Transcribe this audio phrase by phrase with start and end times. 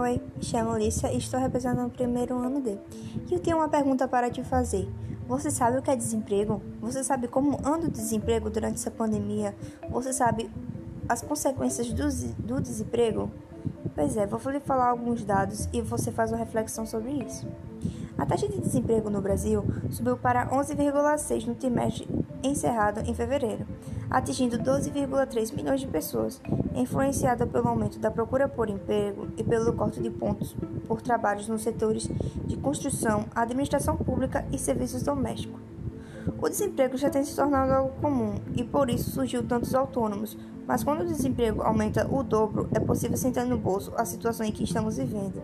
[0.00, 2.78] Oi, me chamo Lícia e estou representando o primeiro ano D.
[3.28, 4.88] E eu tenho uma pergunta para te fazer.
[5.26, 6.62] Você sabe o que é desemprego?
[6.80, 9.56] Você sabe como anda o desemprego durante essa pandemia?
[9.90, 10.48] Você sabe
[11.08, 12.06] as consequências do,
[12.38, 13.28] do desemprego?
[13.98, 17.44] Pois é, vou lhe falar alguns dados e você faz uma reflexão sobre isso.
[18.16, 22.08] A taxa de desemprego no Brasil subiu para 11,6 no trimestre
[22.40, 23.66] encerrado em fevereiro,
[24.08, 26.40] atingindo 12,3 milhões de pessoas,
[26.76, 30.54] influenciada pelo aumento da procura por emprego e pelo corte de pontos
[30.86, 32.08] por trabalhos nos setores
[32.46, 35.77] de construção, administração pública e serviços domésticos.
[36.40, 40.36] O desemprego já tem se tornado algo comum e por isso surgiu tantos autônomos,
[40.66, 44.52] mas quando o desemprego aumenta o dobro, é possível sentar no bolso a situação em
[44.52, 45.40] que estamos vivendo.